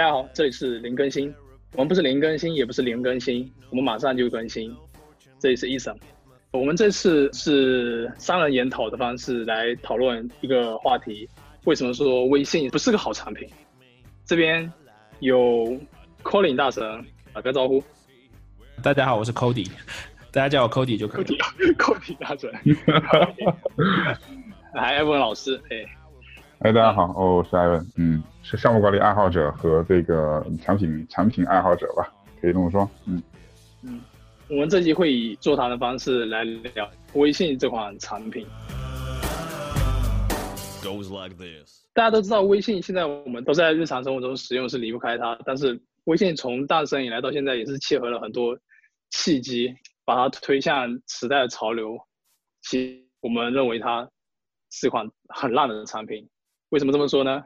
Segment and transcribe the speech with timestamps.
[0.00, 1.30] 大家好，这里是零更新。
[1.74, 4.74] 我们不是零更新，也不是零更新，我们马上就更新。
[5.38, 5.94] 这里是 Eason。
[6.52, 11.28] 我们这次是三人研讨的方式来讨论一个话题：
[11.64, 13.46] 为什么说微信不是个好产品？
[14.24, 14.72] 这边
[15.18, 15.78] 有
[16.22, 16.82] Colin 大神
[17.34, 17.84] 打个招呼。
[18.82, 19.70] 大家好，我是 Cody，
[20.32, 21.24] 大家叫我 Cody 就可以。
[21.26, 22.50] Cody，Cody 大神。
[24.72, 25.84] 来，艾文老师，哎，
[26.62, 28.22] 哎，大家好，我是艾文，嗯。
[28.42, 32.86] 是项目管理爱好者和这个产品产品爱好者吧，可以这么说。
[33.06, 33.22] 嗯
[33.82, 33.98] 嗯，
[34.46, 38.46] 我们这期会以座谈的方式来聊微信这款产品。
[40.82, 41.86] Goes like this.
[41.94, 45.38] 大家都知道，微信现在我们都在日常生活中使用，是离不开它。
[45.46, 48.54] 但是，微信从诞生以来到现在，也是契合了很多
[49.08, 49.74] 契机，
[50.04, 51.96] 把它推向时代的潮流。
[52.60, 54.06] 其我们认为它
[54.70, 56.28] 是款很烂的产品。
[56.70, 57.44] 为什么这么说呢？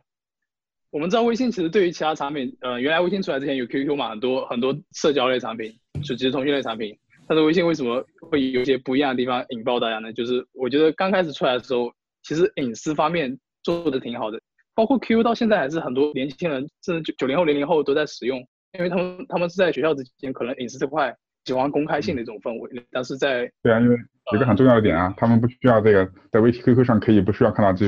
[0.91, 5.73] 我们知道微信其实对于其他产品，呃，原来微信出来之前有 QQ 嘛，很多很多社交类产品，
[6.05, 6.97] 就即时通讯类产品。
[7.27, 10.13] 但是微信为什么会有一些不一样的地方引爆大家呢？
[10.13, 11.91] 就是我觉得刚开始出来的时候，
[12.23, 14.39] 其实隐私方面做的挺好的，
[14.75, 18.39] 包括 QQ 到现在还是很多年轻人，甚至九九零后、零零后都在使用，
[18.79, 23.97] 因为他们他们是在学校之间可能隐私这块喜欢公开性的一种氛围，但是在对啊，因为
[24.33, 27.87] 有个很重要的点啊，他们不需要这个在微信 QQ 上可以不需要看到这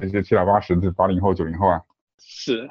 [0.00, 1.80] 这些七老八十的八零后、九零后啊。
[2.18, 2.68] 是，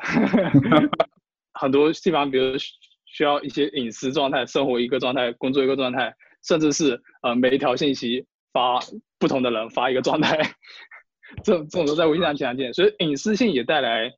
[1.54, 2.58] 很多地方，比如
[3.06, 8.80] 需要一些隐私状态，生活一个状态，工作一个状态，甚至是呃每一条信息发
[9.20, 10.38] 不同的人发一个状态，
[11.44, 14.12] 这这种都在微信上经常见，所以隐私性也带来，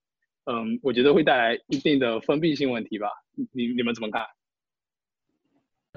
[0.45, 3.07] 嗯，我觉得会带来一定的封闭性问题吧。
[3.53, 4.25] 你你们怎么看？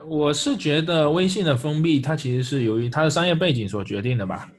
[0.07, 4.51] 我是觉得微信的封闭，它其实是由于它的商业背景所决定的吧。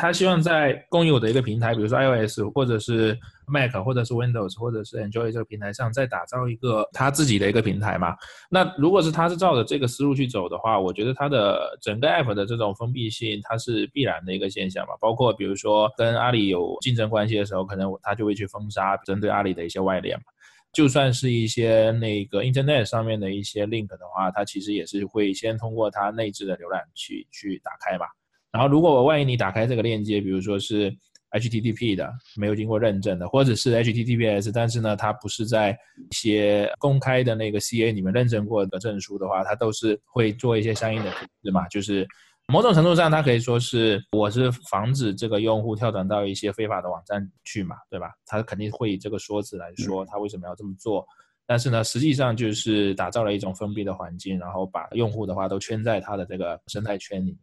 [0.00, 3.14] 他希望在共有的一个平台，比如说 iOS 或者是
[3.46, 8.16] Mac 或者是 Windows 或者是 Android 这个平台上，再打造一个他自己的一个平台嘛。
[8.48, 14.94] 那如果是他是照着这个思路去走的话，我觉得他的整个 App 的这种封闭性，它是必然的一个现象嘛。
[14.98, 20.24] 包括比如说跟阿里有竞争关系的时候，可能他就会去封杀针对阿里的一些外链嘛。
[20.72, 28.06] 就算是一些那个 Internet 上面的一些 link 的话，它其实也是会先通过它内置的浏览器去打开嘛。
[28.52, 30.92] 然后，如果我万一你打开这个链接，比如说是
[31.30, 35.70] HTTP 的，没有经过认证的，或者是 HTTPS，但是呢，它不是在
[36.10, 41.68] 一些公开的那个 CA 里面认证过的证书的话，它都是会做一些相应的提示嘛。
[41.68, 42.04] 就是
[42.48, 48.10] 某种程度上，它可以说是我是防止这个用户跳转到一些非法的网站去嘛，对吧？
[48.26, 51.06] 它肯定会以这个说辞来说，它为什么要这么做？
[51.46, 57.38] 但是呢，实际上就是打造了一种封闭的环境，然后把用户的话都圈在他的这个生态圈里面。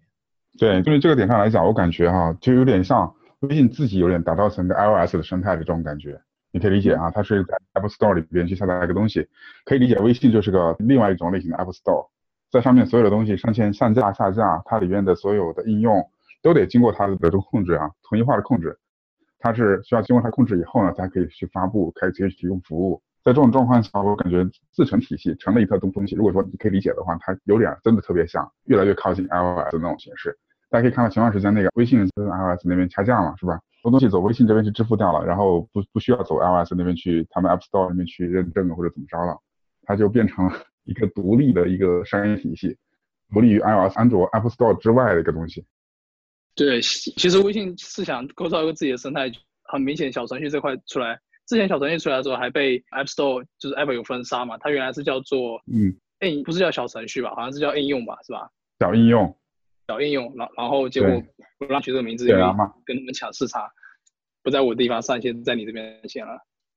[0.58, 6.20] 对，就是这个点上来讲，我感觉哈，就有点像微信自己有点打造成个 iOS 的生态的这种感觉，
[6.52, 9.28] 你可以理解啊，它是在 App Store 里边去下载一个东西，
[9.66, 12.08] 可以理解微信就是个另外一种类型的 App Store，
[12.52, 16.10] 在上面所有的东西上线、上架、下架，它里面的所有的应用
[16.42, 18.80] 都得经过它的这种控制啊，统一化的控制，
[19.38, 23.00] 它是需要经过它控制以后呢，才可以去发布，可以直接提供服务。
[23.24, 26.16] 在这种状况下，我感觉自成体系成了一套东东西。
[26.16, 30.36] 如果说你可以理解的话，它有点真的特别像，越来越靠近 iOS 的那种形式。
[30.70, 33.54] 大家可以看到前段时间那个微信跟 iOS 那边掐架嘛，是吧？
[33.84, 39.40] 很多东西走微信这边去支付掉了，然后不不需要走 iOS 那边去，他们 App Store 那边去认证或者怎么着了，
[39.84, 42.76] 它就变成了一个独立的一个商业体系，
[43.32, 45.64] 独立于 iOS、安卓、App Store 之外的一个东西。
[46.56, 49.32] 对，其实微信是想构造一个自己的生态，
[49.64, 51.18] 很明显小程序这块出来，
[51.48, 58.50] 之前小程序出来的时候还被 App Store 就是 App 有封杀嘛，它原来是叫做嗯应不是叫小程序吧，好像是叫应用吧，是吧？
[58.80, 59.38] 小应用。
[59.88, 61.24] 小应用，然然后结果
[61.58, 62.42] 不让取这个名字，因为
[62.86, 63.66] 跟他们抢市场，
[64.44, 66.34] 不在我地方上线，在你这边线了。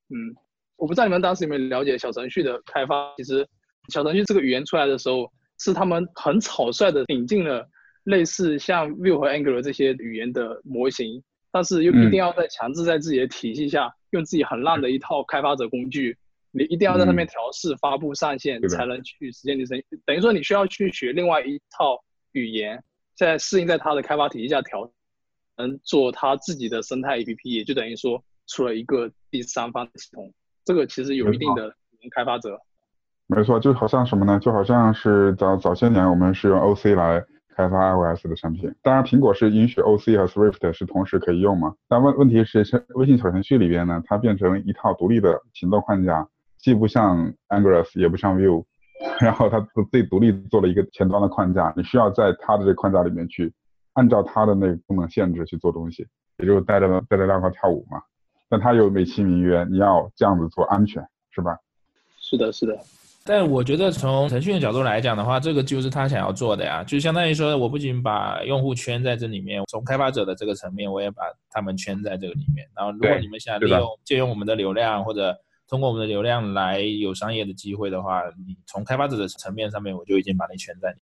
[0.09, 0.33] 嗯，
[0.77, 3.13] 我不知道你们当时有没有了解小程序的开发。
[3.17, 3.45] 其实
[3.89, 5.29] 小程序这个语言出来的时候，
[5.59, 7.67] 是他们很草率的引进了
[8.05, 11.21] 类似像 Vue 和 Angular 这些语言的模型，
[11.51, 16.17] 但是又一定要在强制在自己的体系下用自己很烂的一套开发者工具，
[16.51, 19.83] 你一定要在上面调试、发布、上线才能去实现你生。
[20.05, 22.81] 等于说你需要去学另外一套语言。
[23.15, 24.91] 在适应在它的开发体系下调，
[25.57, 30.33] 能做它自己的生态 APP，也就等于说出了一个第三方的系统。
[30.65, 31.73] 这个其实有一定的
[32.15, 32.59] 开发者。
[33.27, 34.39] 没错，就好像什么呢？
[34.39, 37.23] 就好像是早早些年我们是用 OC 来
[37.55, 41.75] 开发 iOS 的产品，当然苹果是允许 OC 和 Swift 是同时可以用嘛。
[41.87, 42.65] 但问问题是，
[42.95, 48.65] 微信小程序里边呢，它变成一套独立的行动框架，既不像 Angular，也不像 Vue。
[49.19, 53.51] 然后它自自己独立做了一个前端的框架，你需要在它的这个框架里面去
[53.93, 56.05] 按照它的那个功能限制去做东西，
[56.37, 58.01] 也就是带着带着浪花跳舞嘛。
[58.49, 61.57] 但它又美其名曰你要这样子做安全，是吧？
[62.19, 62.77] 是的，是的。
[63.23, 71.21] 但我觉得从腾讯的角度来讲的话，这个就是他想要做的呀，就相当于说我不仅把用户圈在这里面，从开发者的这个层面，我也把
[71.51, 72.67] 他们圈在这个里面。
[72.75, 75.37] 然后，如果你们想利用借用我们的流量，或者
[75.71, 80.97] 通过我们的流量来有商业的机会的话，你从开发者的层面上面，我就已经把你圈在里。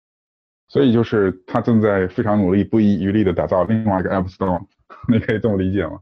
[0.67, 4.61] 所以就是他正在非常努力、不遗余力的打造另外一个 App Store，
[5.07, 5.97] 你可以这么理解吗？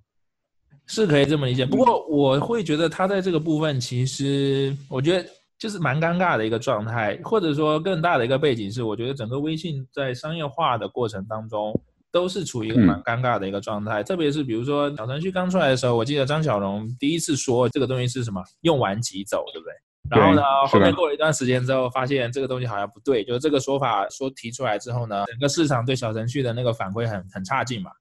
[0.88, 1.66] 是可以这么理解。
[1.66, 5.30] 不过我会觉得他在这个部分，其实我觉得。
[5.58, 11.74] 就是蛮尴尬的一个状态，或者说更大的一个背景是，我觉得整个微信在商业化的过程当中
[12.16, 14.02] 都是处于一个蛮尴尬的一个状态。
[14.02, 19.74] 特别是比如说小程序刚出来的时候，我记得张小龙第一次说这个东西是什么“用完即走”，对不对？
[20.10, 27.92] 然后呢，后面过了一段时间之后，发现这个东西好像不对，就是这个说法说提出来之后呢，整个市场对小程序的那个反馈很很差劲嘛。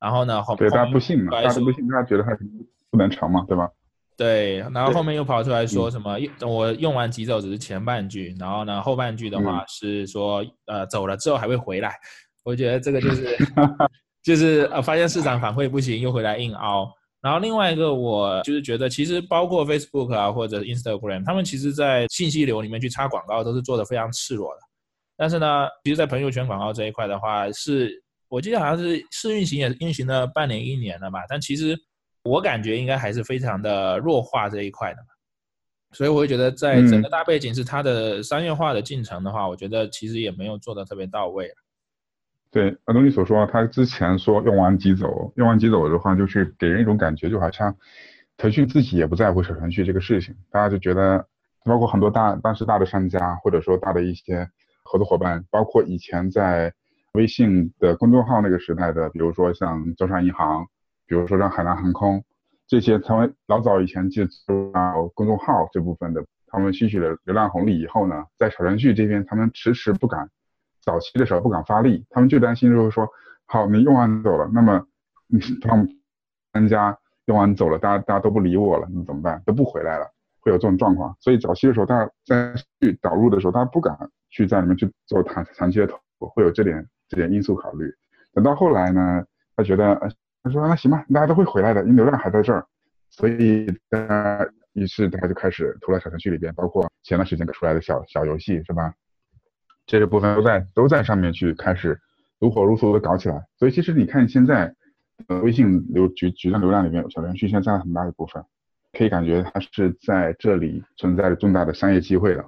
[0.00, 2.30] 然后呢，后对大家不信嘛，大家不信，大家觉得它
[2.90, 3.68] 不能成嘛，对吧？
[4.16, 6.16] 对，然后后面又跑出来说什么？
[6.40, 11.94] 我用完即走只是前半句，然后呢后半句的话是说，呃，走了之后还会回来。
[12.44, 13.36] 我觉得这个就是
[14.22, 16.90] 就是呃，发现市场反馈不行，又回来硬凹。
[17.20, 24.60] 然后另外一个，我就是觉得其实包括 Facebook 啊或者 Instagram，他们其实在信息流里面去插广告都是做的非常赤裸的。
[25.16, 31.76] 但是呢，其实，在朋友圈广告这一块的话，是我记得好像是试运行也运行了半年一年了吧，但其实。
[32.24, 35.08] 我感觉应该还是非常的弱化这一块的嘛，
[35.92, 41.48] 所以我会觉得在整个大背景是它的商业化的进程的话，我觉得其实也没有做的特别到位。
[42.50, 47.76] 对，安东尼所说，他之前说用完即走，用完即走的话，就是给人一种感觉，就好像
[48.36, 51.26] 腾讯自己也不在乎小程序这个事情，大家就觉得，
[51.64, 54.48] 包括很多大当时大的商家或者说大的一些
[54.84, 56.72] 合作伙伴，包括以前在
[57.12, 60.66] 微信的公众号那个时代的，比如说像招商银行。
[61.10, 62.22] 比如说像海南航空
[62.66, 70.28] 这些，他们老早以前接触到公众号这部分的，他们吸取了流量红利以后呢，在小程序这边，他们迟迟不敢，
[70.82, 73.08] 早期的时候不敢发力，他们就担心就是说，
[73.46, 74.86] 好，你用完走了，那么
[75.26, 75.88] 你他们
[76.52, 79.42] 商家用完走了，大家大家都不理我了，那怎么办？
[79.46, 80.06] 都不回来了，
[80.40, 81.16] 会有这种状况。
[81.20, 83.96] 所以早期的时候，大家在去导入的时候，大家不敢
[84.30, 87.92] 去在里面去做长长期的投入，会有这点这点因素考虑。
[88.32, 89.24] 等到后来呢，
[89.56, 90.10] 他觉得。
[90.40, 92.64] 他说：“那行吧，大家都会回来的，因为流量还在这儿，
[93.10, 98.94] 所以大家于是大家就开始投在小程序里边，包括前段时间出来的小小游戏，是吧？
[99.88, 101.98] 这些部分都在都在上面去开始
[102.38, 103.44] 如火如荼的搞起来。
[103.58, 104.72] 所以其实你看现在，
[105.26, 108.44] 呃，微信流局局的流量里面，小程序现在占了很大一部分，
[108.92, 112.44] 可以感觉它是在这里存在着重大的商业机会的。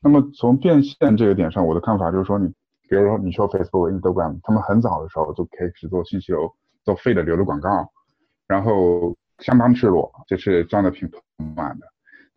[0.00, 2.46] 那么从变现这个点上，我的看法就是说，你
[2.88, 6.54] 比如说你说 Facebook、Instagram，他们很早的时候就开始做信息流。”
[6.84, 7.86] 做废的流的广告，
[8.46, 11.06] 然后相当赤裸，这是赚的挺
[11.54, 11.86] 满的。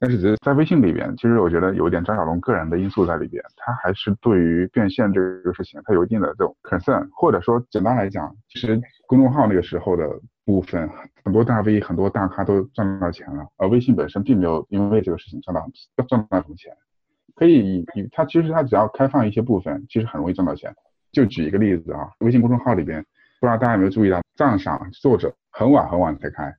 [0.01, 10.09] 但是只是在微信里边，其实我觉得有一点张小龙个人的因素在里边，他还是对于变现这个事情，他有一定的这种 concern，或者说简单来讲，其实公众号那个时候的
[10.43, 10.89] 部分，
[11.23, 15.63] 很多大 V、很多大咖都赚到钱了，而微信本身并没有因为这个事情赚到
[16.07, 16.75] 赚到什么钱。
[17.35, 20.73] 可以以他其实他只要开放一些部分，其实很容易赚到钱。
[21.11, 23.05] 就举一个例子啊，微信公众号里边。
[23.39, 26.55] 不知道大家有没有注意到，赞赏作者很晚很晚才开，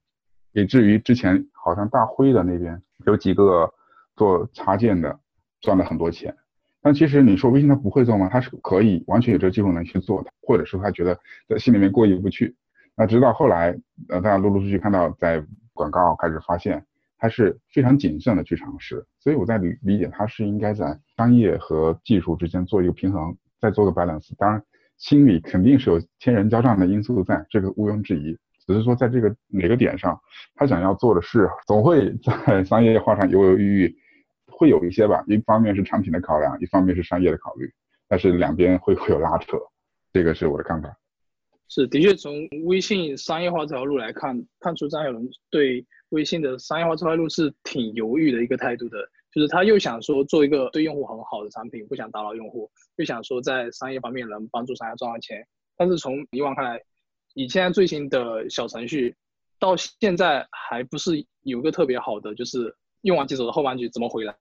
[0.53, 3.73] 以至于之前好像大辉的那边有几个
[4.17, 5.19] 做插件的
[5.61, 6.35] 赚了很多钱。
[6.81, 8.29] 但其实你说微信他不会做吗？
[8.29, 12.57] 他是可以完全有这个技术能去做，或者说他觉得在心里面过意不去。
[12.97, 13.79] 那直到后来，
[14.09, 16.85] 呃，大家陆陆续续看到在广告开始发现，
[17.19, 19.07] 他是非常谨慎的去尝试。
[19.21, 24.33] 所以我在理理解他是应该在商业和技术之间做一个平衡，再做个 balance。
[24.37, 24.63] 当然。
[24.99, 28.39] 心里肯定是有天人交战的因素在，这个毋庸置疑。
[28.67, 30.19] 只是说在这个哪个点上，
[30.55, 33.97] 他想要做的事，总会在 商业化上犹犹豫豫，
[34.47, 35.25] 会有一些吧。
[35.27, 37.73] 一方面是产品的考量，一方面是商业的考虑，
[38.09, 39.59] 但是两边会会有拉扯，
[40.13, 40.97] 这个是我的看法。
[41.69, 48.99] 是，的确从微信商业化这条路来看，看出张小龙对微信的商业化这条路是挺犹豫的一个态度的。
[49.33, 55.43] 就是他又想说做一个对用户很好的产品，不想打扰用户，又想说在商业方面能帮助商家赚到钱。
[55.75, 56.79] 但是从以往看来，
[57.35, 59.15] 以现在最新的小程序，
[59.59, 64.35] 到现在还不是有一个特别好的，就是用完即走的后半句怎么回来？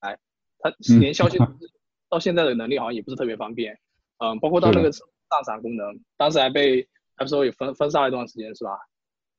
[0.60, 1.38] 它连消息
[2.10, 3.77] 到现在的能力好像也不是特别方便。
[4.19, 5.03] 嗯，包括到那个上
[5.45, 6.83] 闪功能，当时还被
[7.17, 8.71] App Store 也封封杀了一段时间，是吧？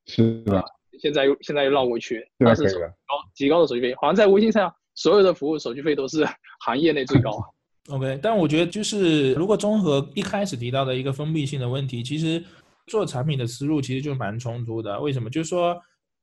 [0.07, 0.65] 是吧。
[1.01, 4.75] 现在又现在又绕过去，但是高极高的手续费，好像在微信上。
[4.95, 6.23] 所有的服务手续费都是
[6.61, 7.43] 行业内最高。
[7.89, 12.45] OK，但我觉得就是如果综合一开始提到的一个封闭性的问题，其实
[12.87, 15.01] 做产品的思路其实就蛮冲突的。
[15.01, 15.31] 为什么？
[15.31, 15.81] 就是说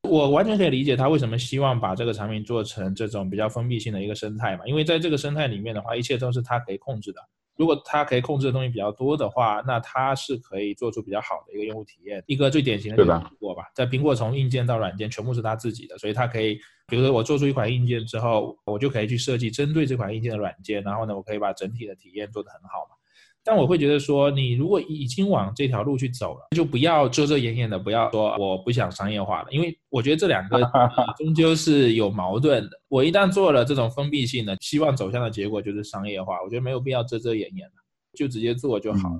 [0.08, 7.20] 我完全可以理解他为什么希望把这个产品做成这种比较封闭性的一个生态嘛，因为在这个生态里面的话，一切都是他可以控制的。
[7.56, 12.24] 如果他可以控制的东西比较多的话，那他是可以做出比较好的一个用户体验。
[12.26, 16.54] 一个最典型的就是苹果吧，在苹果从硬件到软件全部是他自己的，所以他可以，
[16.86, 22.96] 比如说我做出一款硬件之后，我就可以去设计针对这款硬件的软件，然后呢，我可以把整体的体验做得很好嘛。
[23.42, 30.60] 但我会觉得说，你如果已经往这条路去走了，就不要遮遮掩掩的，不要说我不想商业化了，因为我觉得这两个
[31.16, 32.70] 终究是有矛盾的。
[32.88, 37.74] 我一旦做了这种封闭性的，希望走向的结果就是商业化，我觉得没有必要遮遮掩掩的，
[38.12, 39.18] 就直接做就好。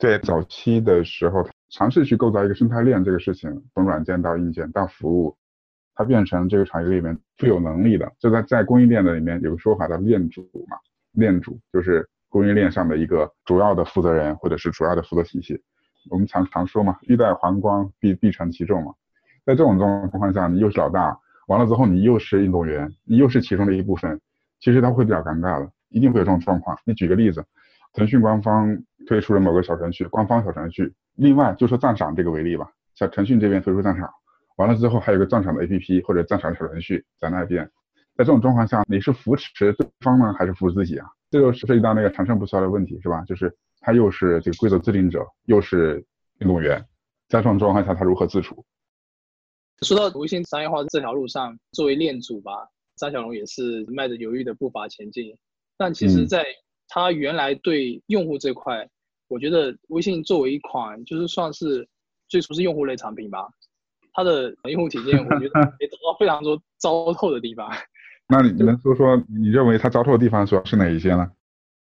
[0.00, 5.36] 对，早期的时候尝试去构造一个生态链，这个事情从软件到硬件到服务，
[5.94, 8.12] 它变成这个产业里面最有能力的。
[8.18, 10.76] 就在在供应链的里面有个说法叫链主嘛，
[11.12, 12.04] 链主就是。
[12.36, 15.58] 供应链上的一个主要的负责人，或者是主要的负责体系，
[16.10, 18.92] 我们常常说嘛，欲戴皇冠必必承其重嘛。
[19.46, 24.20] 在这种状况下，你又是老大，完了之后你又是运动员，你又是其中的一部分，
[24.60, 26.76] 其实他会比较尴尬的，一定会有这种状况。
[26.84, 27.42] 你举个例子，
[27.94, 28.76] 腾讯官方
[29.06, 34.10] 推出了某个小程序，官方小程序，另外就说赞赏这个为例吧，像腾讯这边推出赞赏，
[34.58, 37.64] 完了之后还有个赞赏的 APP 或者赞赏小程序在那边，
[38.14, 41.08] 在这种状况下，你是扶持对方呢，还是扶持自己啊？
[41.36, 43.22] 这就涉及到那个长盛不衰的问题，是吧？
[43.24, 46.04] 就是他又是这个规则制定者，又是
[46.38, 46.80] 运动员，
[47.28, 48.64] 在这种状况下，他如何自处？
[49.82, 52.52] 说到微信商业化这条路上，作为链主吧，
[52.96, 55.36] 张小龙也是迈着犹豫的步伐前进。
[55.76, 56.44] 但其实，在
[56.88, 58.88] 他原来对用户这块，
[59.28, 61.86] 我觉得微信作为一款就是算是
[62.28, 63.46] 最初是用户类产品吧，
[64.14, 67.70] 它的用户体验，我觉得 也得到非常多糟透的地方。
[68.28, 71.30] 那你能说说你认为他糟透的地方主要是哪一些呢？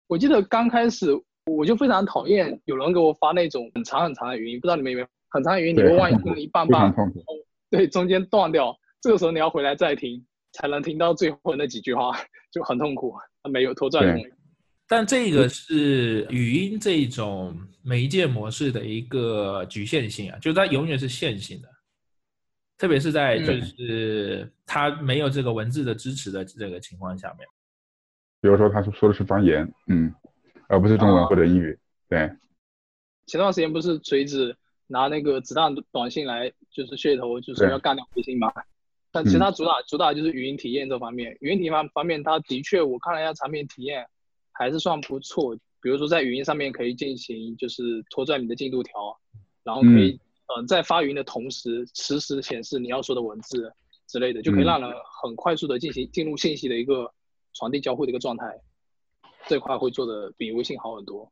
[0.07, 1.07] 我记得刚开始
[1.45, 6.93] 我就非常讨厌有人给我发那种很长很长的语音，不知道你们有没有很长的语音，你会万一听了一半半，
[7.69, 12.17] 对，中间断掉，这个时候你要回来再听，才能听到最后那几句话，
[12.51, 13.13] 就很痛苦，
[13.49, 14.19] 没有拖拽的。
[14.89, 17.53] 但这个是语音这种
[17.83, 21.67] 媒介模式的一个局限性啊，就是它永远是线性的。
[22.77, 27.47] 特别是在就是他没有这个文字的支持的这个情况下面，
[28.39, 30.13] 比如说他说的是方言，嗯，
[30.67, 32.31] 而不是中文或者英语，对。
[33.25, 34.55] 前段时间不是锤子
[34.85, 38.53] 拿那个子弹短信来就是噱头，就是要干掉微信嘛？
[39.11, 44.05] 但其实它主打主打就是语音体验这方面，语音体验方面，它的确我看了一下产品体验
[44.51, 45.57] 还是算不错。
[45.81, 48.93] 比如说在语音上面可以进行就是拖拽你的进度条，
[49.63, 50.19] 然后可以。
[50.55, 53.71] 呃，在发语音的同时，实时显示你要说的文字
[54.07, 54.89] 之类的，就可以让人
[55.21, 57.11] 很快速的进行进入信息的一个
[57.53, 58.61] 传递交互的一个状态。
[59.45, 61.29] 这块会做的比微信好很多。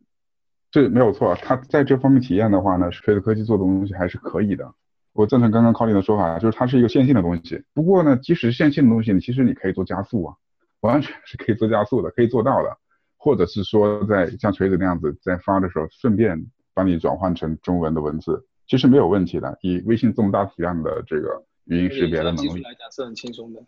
[0.72, 4.74] 这没有错，它在这方面体验的话呢，锤子科技做的东西还是可以的。
[5.14, 7.64] 我赞成刚刚 Colin 的说法，就是它是一个线性的东西。
[7.74, 10.36] 不过呢，即使线性的东西，你其实你可以做加速啊，
[10.82, 12.78] 完全是可以做加速的，可以做到的。
[13.18, 18.46] 或者是说，在像锤子那样子，在发的时候顺便帮你转换成中文的文字。
[18.68, 23.64] 其实没有问题的，以微信这么大体量的这个语音识别的能力来讲是很轻松的。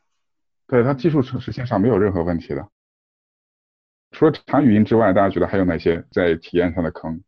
[0.68, 2.68] 对它技术实现上没有任何问题的。
[4.12, 7.22] 除了长语音之外，大家觉得还有哪些在体验上的坑？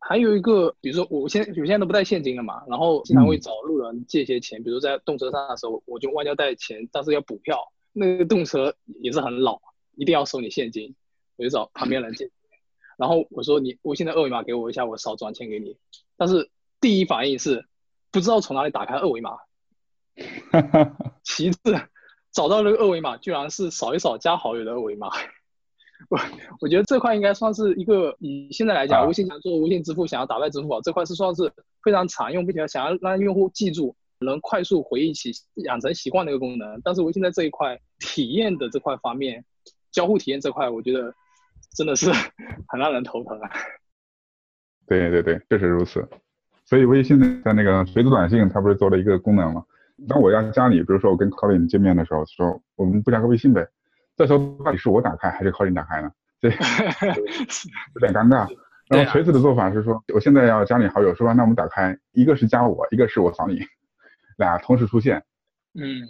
[0.00, 7.58] 还有一个，比如说我现在有现在都不带现金了嘛，然后经常会找路人借些钱，比如在动车上的时候，我就忘掉带钱，但是要补票，
[7.92, 9.60] 那个动车也是很老，
[9.94, 10.94] 一定要收你现金，
[11.36, 12.30] 我就找旁边人借，
[12.96, 15.76] 然后我说你微信的二维码给我一下，我少转钱给你，
[16.16, 16.48] 但是。
[16.80, 17.66] 第一反应是
[18.10, 19.38] 不知道从哪里打开二维码，
[21.22, 21.58] 其次
[22.32, 25.08] 找到那个二维码居然是扫一扫加好友的二维码，
[26.08, 26.18] 我
[26.60, 36.80] 我觉得这块应该算是一个以现在来讲，微信想做微信支付，想要打败支付宝这块是算是非常常用，并且想要让用户记住，能快速回忆起、养成习惯的一个功能。
[36.84, 39.44] 但是微信在这一块体验的这块方面，
[39.90, 41.12] 交互体验这块，我觉得
[41.74, 42.10] 真的是
[42.68, 43.50] 很让人头疼啊。
[44.86, 46.08] 对对对，确实如此。
[46.68, 49.64] 所以微信在那个锤子短信，它不是做了一个功能吗？
[50.06, 53.66] 当我要加你，比如说我跟 Colin 见面的时候，说我们不加个微信呗，
[54.18, 56.10] 这时候到底是我打开还是 Colin 打开呢？
[56.38, 56.50] 这
[57.96, 58.46] 有点尴尬。
[58.88, 63.60] 然后锤子的做法是说，我现在要加你好友，说那我们打开，一个是加我，一个是我扫你，
[64.36, 65.24] 俩同时出现。
[65.72, 66.06] 嗯，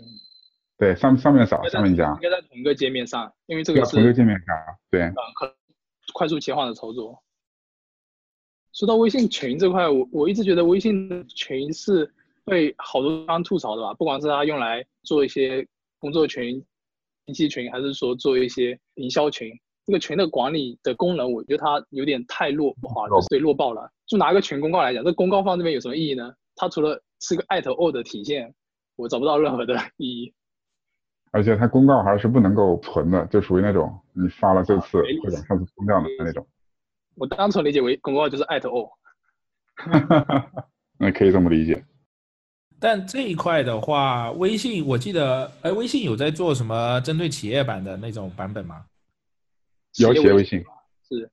[0.77, 4.57] 对，上上面扫，下面加，应该在同一个界面上，因为这个是同一个界面上，
[4.91, 5.13] 对，
[6.15, 7.23] 快速切换的操作。
[8.73, 12.09] 说到微信群这块，我我一直觉得微信群是
[12.45, 15.67] 被好多方吐槽的吧，不管是它用来做一些
[15.99, 16.63] 工作群、
[17.27, 19.51] 信息群，还是说做一些营销群，
[19.85, 23.91] 这个群的管理的功能，我觉得它有点太弱化了，对，弱爆了。
[24.07, 26.33] 就拿个群公告来讲，这公告放这边有什么意义呢？
[26.55, 28.55] 它除了是个艾特 all 的体现，
[28.97, 30.33] 我找不到任何的意义。
[31.31, 36.47] 而且它公告还是不能够存的，就属于那种你发了这次会把上次封掉的那种。
[37.19, 38.91] 我单纯理解为公告就是艾特 all。
[40.99, 41.85] 那可以这么理解。
[42.81, 48.85] 但这一块的话，微信我记得，哎，微信有在做什么针对企业版的那种版本吗？
[49.99, 50.65] 有企业微信
[51.09, 51.31] 是。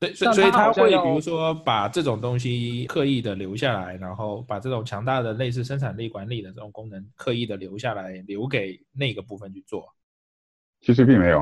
[0.00, 9.86] 对，所以所以他会比如说把这种东西刻意的留下来，然后把这种强大的类似生产力管理的这种功能刻意的留下来，留给那个部分去做。
[10.80, 11.40] 其实并没有。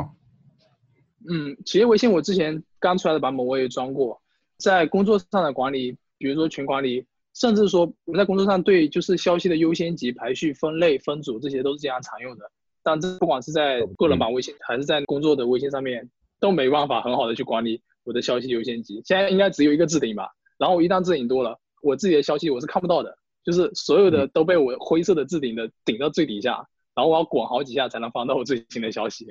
[1.31, 4.20] 嗯，企业微信我之前刚出来的版本我也装过，
[4.58, 7.04] 在工作上的管理，比如说群管理，
[7.35, 12.50] 甚至说我们在工作上对就是消息的优先级排序、分类、分组，这些都是经常常用的。
[12.82, 16.08] 但这不管是在个人版微信还是在工作的微信上面，
[16.40, 17.82] 都没办法很好的去管理。
[18.04, 29.26] 我的消息优先级现在应该只有一个置顶吧，然后我一旦置顶多了，我自己的消息我是看不到的，就是所有的都被我灰色的置顶的顶到最底下，然后我要滚好几下才能翻到我最新的消息。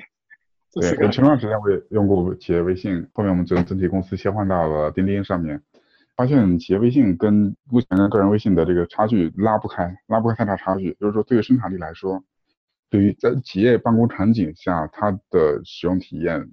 [0.74, 5.62] 对，前段时间我也用过企业微信，后面我们整整体公司切换到了钉钉上面，
[6.16, 12.24] 发现企业微信跟目前跟个人微信的这个差距拉不开，拉不开太大差距，就是说对于生产力来说，
[12.90, 16.50] 对于在企业办公场景下，它的使用体验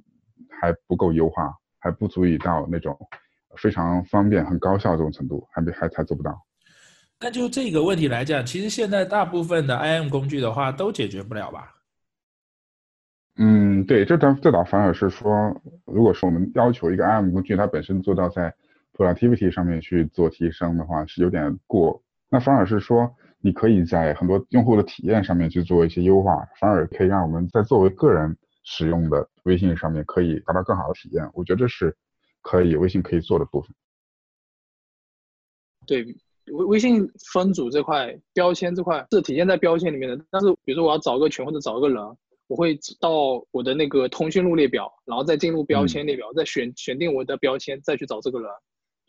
[0.48, 1.54] 还不够优化。
[1.84, 2.96] 还不足以到那种
[3.58, 6.34] 非常方便、很高效这种程度，还没还还做不到。
[7.20, 11.74] 那就这个问题来讲，其实现在大部分的 IM 工具的话，都解决不了吧？
[13.36, 15.30] 嗯，对，这倒这倒反而是说，
[15.84, 18.54] 如果说我们要求一个 IM 工具它本身做到在
[18.92, 22.02] productivity 上面去做提升的话，是有点过。
[22.30, 23.10] 那反而是说，
[23.40, 28.36] 你可以在很多用户的体验上面去做一些优化，反而可以让我们在作为个人。
[28.66, 31.94] 使用的微信上面可以达到更好的体验，我觉得这是
[32.40, 33.70] 可以微信可以做的部分。
[35.86, 36.02] 对，
[36.46, 40.24] 微微信分组这块标签这块是体现在标签里面的。
[40.30, 42.02] 但是比如说我要找个群或者找一个人，
[42.46, 48.50] 我会到我的那个通讯录列表，然后再进入标签列表，再选选定我的标签，再去找这个人。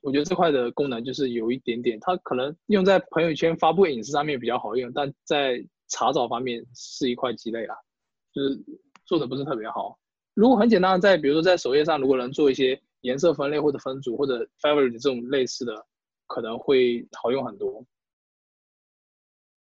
[0.01, 7.75] 我觉得这块的功能就是有一点点，它可能用在朋友圈发布隐私上面比较好用，但在查找方面是一块鸡肋啊，
[8.33, 8.63] 就是。
[9.07, 9.99] 做的不是特别好。
[10.33, 15.85] 如果很简单的，在比如说在首页上，如果能做一些颜色分类或者分组或者 favorite 这种类似的，
[16.25, 17.85] 可能会好用很多。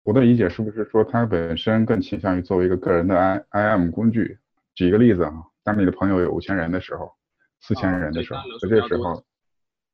[0.05, 4.37] 我的理解是不是说它本身更倾向于作为一个个人的 I I M 工具？
[4.75, 7.11] 举一个例子啊，当你的朋友有五千人的时候，
[7.59, 9.23] 四千人的时候，在这时候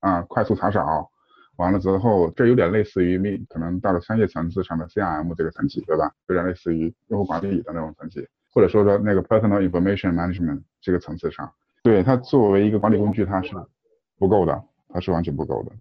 [0.01, 1.09] 啊，快速查找
[1.55, 6.11] 完了之后，这有点类似于可能到了商业层次上的 C R M 这个层级，对吧？
[6.27, 8.27] 有点类似于用户管理的那种层级。
[8.53, 11.49] 或者说说那个 personal information management 这个层次上，
[11.83, 13.53] 对它作为一个管理工具，它是
[14.19, 15.71] 不够的，它是完全不够的。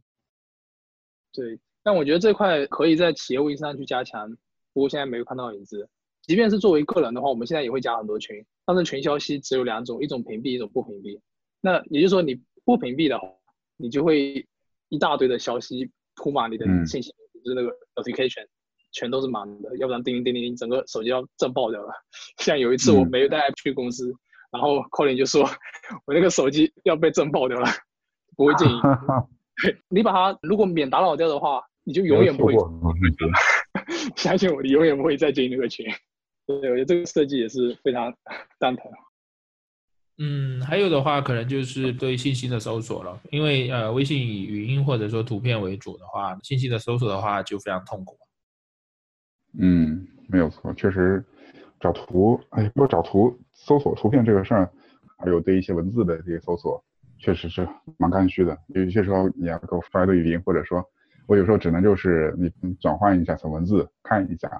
[1.33, 4.29] 对，但我觉得这块可以在企业微信上去加强，
[4.73, 5.89] 不过现在没有看到影子。
[6.23, 11.19] 即便是作为个人的话，我们现在也会加很多群，但是群消息只有两种，一种屏蔽，一种不屏蔽。
[11.61, 13.29] 那也就是说，你不屏蔽的话，
[13.77, 14.47] 你就会
[14.89, 17.11] 一大堆的消息铺满你的信息，
[17.45, 18.47] 就是那个 notification。
[18.93, 21.93] 全都是满的，要不然叮铃叮铃铃，整个手机要震爆掉了。
[22.39, 24.13] 像有一次我没有带去公司，
[24.51, 25.49] 然后 Colin 就说，
[26.07, 27.69] 我那个手机要被震爆掉了，
[28.37, 28.77] 不会静音。
[29.89, 32.55] 你把它如果免打扰掉的话，你就永远不会。
[34.17, 35.87] 相信我，你永远不会再进那个群。
[36.47, 38.13] 对，我觉得这个设计也是非常
[38.59, 38.91] 蛋疼。
[40.19, 48.19] 嗯，还有的话，可能就是对信息的搜索了，因为呃，微信以语音或者说图片为主的话，信息的搜索的话就非常痛苦。
[49.59, 51.25] 嗯，没有错，确实
[51.79, 54.71] 找图，哎，不过找图搜索图片这个事儿，
[55.17, 56.85] 还有对一些文字的这些搜索，
[57.19, 57.67] 确实是
[57.97, 58.59] 蛮刚需的。
[58.69, 60.85] 有些时候你要给我发一个语音，或者说
[61.31, 64.51] 我有时候只能就是你转换一下成文字看一下，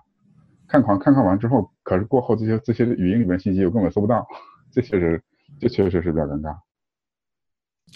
[0.69, 4.25] 看完看看完之后，可是过后这些这些语音里面信息我根本搜不到，
[4.71, 5.21] 这确实
[5.59, 6.57] 这确实是比较尴尬。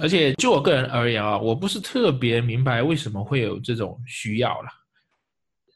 [0.01, 4.69] 而且就我个人而言啊，我不是特别明白为什么会有这种需要了。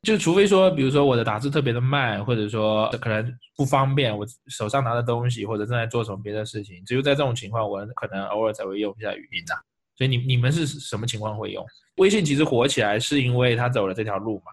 [0.02, 9.54] 就除非说，比如说我的打字特别的慢，或者说可能不方便，我手上拿的东西或者正在做什么别的事情，只有在这种情况，我可能偶尔才会用一下语音的。
[9.94, 11.64] 所以你你们是什么情况会用
[11.98, 12.24] 微信？
[12.24, 14.52] 其实火起来是因为它走了这条路嘛。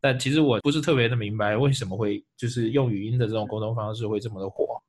[0.00, 4.80] 但其实我不是特别的明白为什么会就是用语音的这种沟通方式会这么的火。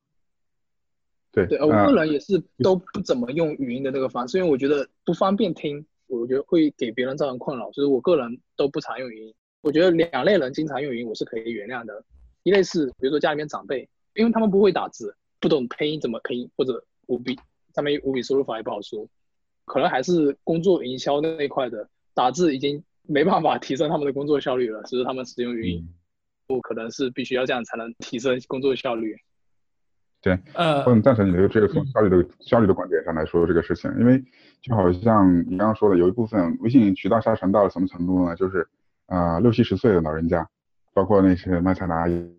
[1.32, 9.34] 对对，我个人也是都不怎么用语音的那个方式，因为我觉得不方便听，我觉得会给别人造成困扰，所以我个人都不常用语音。
[9.62, 12.04] 我觉得两类人经常用语音，我是可以原谅的。
[12.44, 17.36] 一类是，比如说家里面长辈，因为他们不会打字，不懂配音怎么配音，或者五笔
[17.74, 19.08] 上面五笔输入法也不好输，
[19.66, 25.90] 可能还是工作营销那一块的打字已经没办法提升他们的工作效率了，只是他们使用语音。
[26.48, 29.16] 我可能是必须要这样才能提升工作效率。
[30.22, 34.24] 对，呃，我很赞成你的这个从效率的效率的观点上来说这个事情，因为
[34.62, 38.36] 就好像你刚刚说的，有一部分微信渠道下沉到了什么程度呢？
[38.36, 38.68] 就是
[39.08, 40.48] 啊，六七十岁的老人家，
[40.94, 42.36] 包括那些卖菜的阿姨，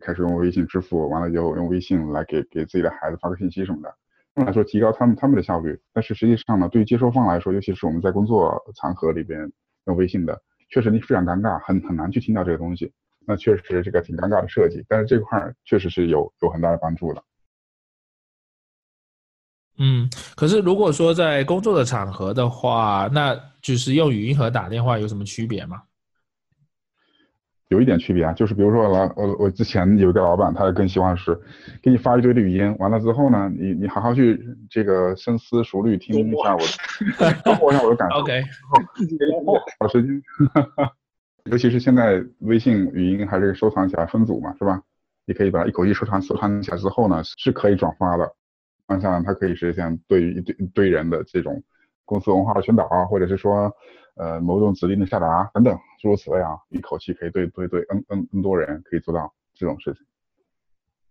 [0.00, 3.94] 开始用微信支付，完了以后用微信来给给自己的孩子发个信息什么的，
[4.34, 9.40] 来说提高他们他们的效率，但是实际上呢，对于接收方来说，尤其是我们在工作场合里边
[9.86, 12.92] 用微信的，确实你非常尴尬，很很难去听到这个东西。
[13.26, 17.22] 那确实这个挺尴尬的设计，但是这块儿确实是有有很大的帮助的。
[19.78, 25.82] 嗯，可是如果说在工作的场合的话，那就是用语音和打电话有什么区别吗？
[27.74, 31.38] 有一点区别啊，就是比如说老我我之前有一个老板，他更希望是
[31.82, 36.60] 给你发一堆的语音，完了之后呢，你你好好去这个深思熟虑听一下我
[37.18, 38.42] 的，包括 一下我的感受，OK，
[39.80, 40.22] 好时间。
[41.50, 44.80] 尤其是现在微信语音还是收藏起来分组嘛，是吧？
[45.26, 48.32] 你可以把它一口气收藏收藏起来之后呢，是可以转发的。
[48.86, 51.62] 方向它可以实现对于一堆一堆人的这种
[52.04, 53.72] 公司文化的宣导啊，或者是说
[54.16, 60.02] 呃某种指令的下达等等诸如此类啊，一口气可以对对对 n n n 多人可以做到这种事情。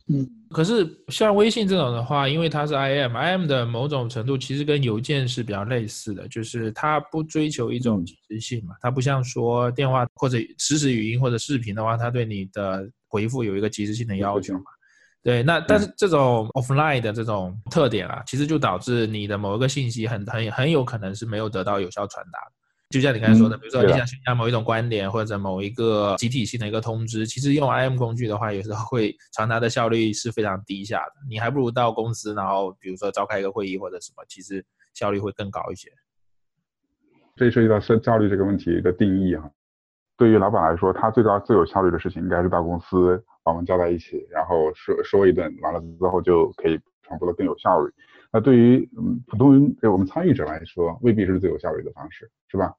[0.08, 14.66] 嗯，可是像微信这种的话，因为它是 IM，IM 的某种程度其实跟邮件是比较类似的，就是它不追求一种即时性嘛，它不像说电话或者实时语音或者视频的话，它对你的回复有一个即时性的要求嘛。
[15.22, 22.52] 对，那但是这种 offline 的这种特点啊，其实就导致你的某一个信息很很很有可能是没有得到有效传达的。
[22.93, 31.13] 就像你刚才说的，比如说你想宣扬某一种观点或者某一个集体性的一个通知，其实用 IM 工具的话，有时候会传达的效率是非常低下的。
[31.27, 35.91] 你还不如到公司，然后比如说召开一个会议或者什么，其实效率会更高一些。
[37.36, 39.49] 这涉及到是效率这个问题的定义哈。
[40.15, 47.91] 对于老板来说，他最高最有效率的事情应该是到公司把我们叫在一起，然后说说一顿，完了之后就可以传播的更有效率。
[48.32, 52.73] 那对于嗯普通人，对我们参与者来说，未必是最有效率的方式，是吧？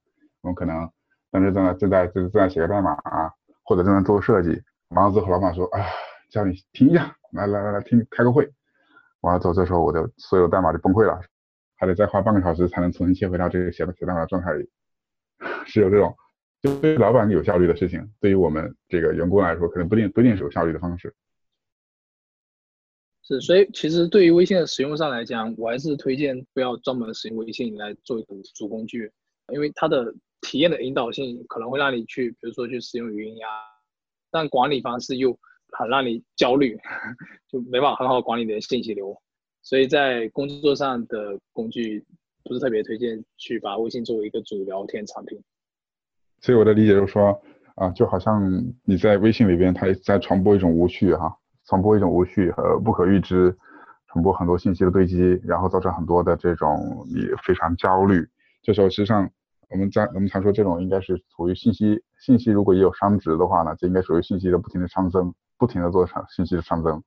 [0.44, 0.88] 我们可能
[1.30, 3.32] 当时正在正在正在写个代码啊，
[3.64, 5.80] 或者正在做设计，完了之后老板说，啊，
[6.30, 8.46] 叫你听一下，来来来来听开个会，
[9.22, 11.18] 完了之后这时候我的所有代码就崩溃了，
[11.76, 14.68] 还得再花半个小时才能重新切回到这个写写代码的状态里，
[15.64, 16.14] 是有这种，
[16.60, 21.14] 就对于老板有效率的事情，对于我们这个员工来说，可能不一定不一定是有效率的方式。
[23.22, 29.10] 是，所以其实对于微信的使用上来讲，我还是推荐不要专门使用微信来做一个主工具，
[29.50, 30.14] 因为它的。
[30.44, 33.48] 体验的引导性可能会让你去，比如说去使用语音呀，
[34.30, 35.34] 但管理方式又
[35.72, 36.78] 很让你焦虑，
[37.50, 39.16] 就没法很好管理你的信息流。
[39.62, 42.04] 所以在工作上的工具
[42.44, 45.42] 不是特别推荐去把微信作为一个主聊天产品。
[46.42, 47.40] 所以我的理解就是说，
[47.76, 53.56] 啊，就好像你在微信里边，它在传播一种无序哈，传播一种无序和不可预知，
[54.08, 58.22] 传播很多信息的堆积，然后造成很多的这种你非常焦虑。
[58.62, 59.30] 这时候实际上。
[59.74, 67.02] 我们在我们常说这种应该是处于信息信息如果也有熵值的话呢，这应该属于信息的不停的上增，不停的做上信息的上增，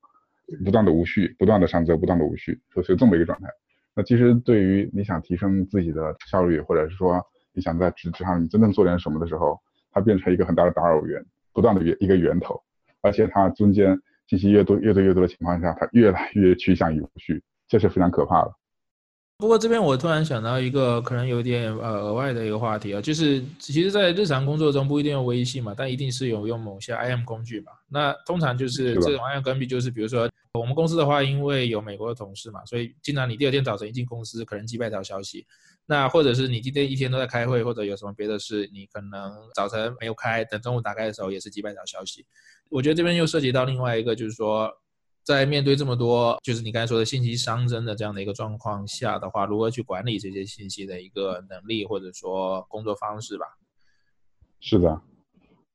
[0.65, 3.47] 不断的无序，不断的上增，不断的无序，就是这么一个状态。
[3.95, 9.57] 那其实对于你想提升自己的效率，或者是说你想在职职场真正做点什么的时候，
[9.93, 12.61] 它变成一个很大的打扰源，不断的源一个源头，
[13.01, 18.51] 而且它中间信息越多越多越多的情况下，它越来越趋向于无序，这是非常可怕的。
[19.39, 27.71] 不过这边我突然想到一个可能有点呃额外的一个话题啊，就是其实，在日常工作中不一定用微信嘛，但一定是有用某些 IM 工具嘛。
[27.87, 35.45] 那通常就是这种 IM 工具，就是比如说我们公司的话，因为有美国的同事嘛，所以经常你第二天早晨一进公司，可能几百条消息。
[35.85, 42.25] 那或者是你今天一天都在开会，或者有什么别的事，你可能早晨没有开，等中午打开的时候也是几百条消息。
[42.69, 44.67] 我觉得这边又涉及到另外一个，就是说。
[45.27, 53.45] 在面对这么多，就是你刚才说的信息熵增的这样的一个状况下的话，如何去管理这些信息的一个能力或者说工作方式吧？
[54.61, 55.01] 是的，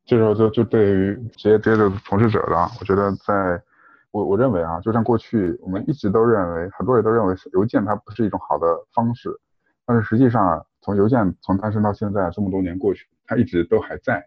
[0.07, 3.62] 这时候就就对于职业职业的从事者的，我觉得在
[4.11, 9.38] 我我认为啊，就像过去我们一直都认为，很多人都认为邮件它不是一种好的方式，
[9.85, 14.27] 但是实际上啊，从邮件从诞生到现在这么多年过去，它一直都还在，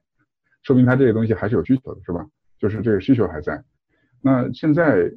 [0.61, 2.23] 说明它这个东西还是有需求的，是吧？
[2.59, 3.63] 就是这个需求还在。
[4.25, 5.11] 那现在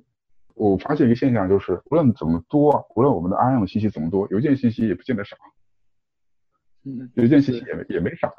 [0.54, 5.34] 我发现一个现象，就是无论怎么多，无论我们的 IM 信息怎么多，邮件信息也不见得少。
[6.84, 8.30] 嗯，邮件信息也没也没少。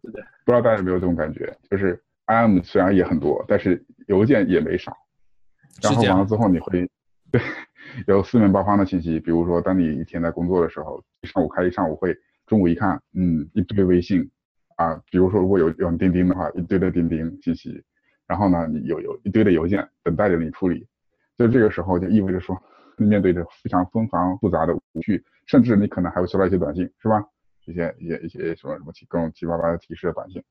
[0.00, 4.96] 对的，不知道大家有没有这种感觉，就是 IM 虽然也很多，但是邮件也没少。
[5.82, 6.88] 然后完了之后，你会
[7.30, 7.38] 对
[8.06, 14.30] 有四面八方的信息，比如说当你一天在工作的时候，上午开一上午会，中午一看，嗯，一堆微信，
[14.76, 17.84] 啊，比如说如果有有钉钉的话，一堆的钉钉信息，
[18.28, 20.86] 然后呢，你有有一堆的邮件等待着你处理，
[21.36, 22.56] 就这个时候就意味着说，
[22.98, 27.24] 面对着非常纷繁复杂的无序，甚至你可能还会收到一些短信，是吧？
[27.64, 30.42] 一些一些一些什么什么七各种七七八八的提示的短信，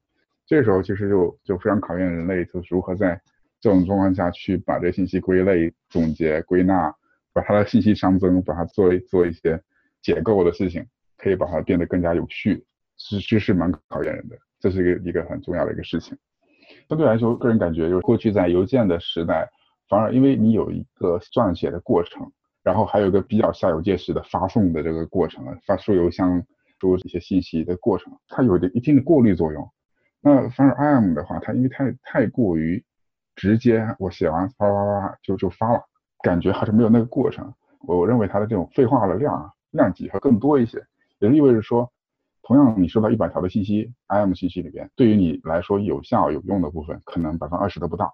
[0.46, 3.20] 这个时候其实就就非常考验人类，就是如何在
[3.60, 6.94] 这种状况下去把这信息归类、总结、归纳，
[7.34, 9.60] 把它的信息熵增，把它做做一些
[10.02, 10.86] 解构的事情，
[11.18, 12.64] 可以把它变得更加有序。
[12.98, 16.18] 其实是蛮考验人的，这是一个一个很重要的一个事情。
[16.88, 19.50] 相对来说，个人感觉就是过去在邮件的时代，
[19.90, 22.32] 反而因为你有一个撰写的过程，
[22.64, 26.42] 然后还有一个比较下有介时的发送的这个过程，发输邮箱
[26.80, 29.70] 输一些信息的过程，它有一定的过滤作用。
[30.22, 32.82] 那反而 IM 的话，它因为太太过于
[33.36, 35.82] 直接，我写完啪啪啪就就发了，
[36.24, 37.54] 感觉还是没有那个过程。
[37.82, 40.78] 我认为它的这种废话的量量级会更多一些，
[41.20, 41.92] 也就意味着说。
[42.48, 48.10] 同样，你收到一百条的信息，IM 信息里边，对于你来说有效有用的部分，可能百分之二十都不到。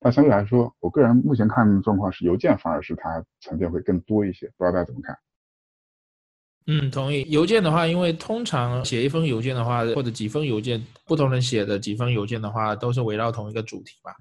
[0.00, 4.46] 但相对来说，我个人目前看的状况是，邮件反而是它沉淀会更多一些。
[4.56, 5.14] 不知道大家怎么看？
[6.66, 7.26] 嗯，同意。
[7.28, 14.14] 邮件的话，因为通常写一封邮件的话，或者几封邮件，不同人写的几封邮件的话，都是围绕同一个主题吧。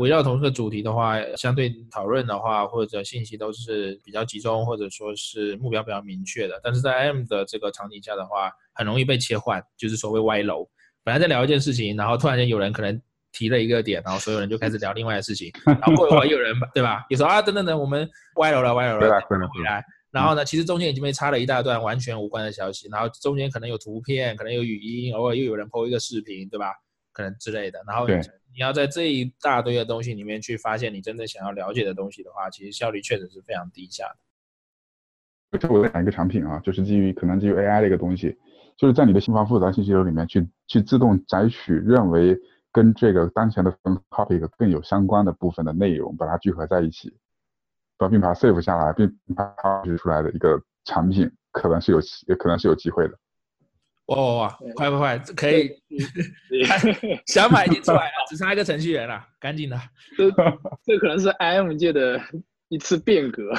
[0.00, 6.60] 围绕同一个主题的话，相对讨论的话，或者信息都是比较集中，或者说是目标比较明确的。
[6.62, 10.68] 但是在 M 的这个场景下的话，很容易被切换，就是所谓歪楼。
[11.04, 13.00] 本来在聊一件事情，然后突然间有人可能
[13.32, 15.50] 提了一个点，然后所有人就开始聊另外的事情。
[15.66, 17.04] 然后过一会儿有人对吧？
[17.10, 19.84] 有时候啊，等等等，我们歪楼了，歪楼了，回来。
[20.10, 26.72] 然后呢，其实中间已经被插了一大段完全无关的消息，然后中间可能有图片，可能有语音，偶尔又有人 po 一个视频，对吧？
[27.12, 27.82] 可能之类的。
[27.86, 28.06] 然后。
[28.54, 34.04] 你要在这一大堆的东西里面去发现你真正想要了解的东西的话，其实效率确实是非常低下
[35.50, 35.58] 的。
[35.58, 38.36] 这我在讲一个产品啊，就是基于可能基于 AI 的一个东西，
[38.82, 42.36] 就是在你的信发复杂信息流里面去去自动摘取认为
[42.72, 43.72] 跟这个当前的
[44.10, 47.16] topic 更有相关的部分的内容，把它聚合在一起，
[47.96, 53.16] 把并把它 save 下来，并把它出来的一个产品，可能是有也可能是有机会的。
[54.06, 54.58] 哇哇哇！
[54.74, 55.70] 快快快，可以，
[57.26, 59.78] 想法已经出来了，只差一个程序员了，赶紧的。
[60.18, 60.28] 这
[60.84, 62.20] 这可能是 IM 界的
[62.68, 63.54] 一次变革。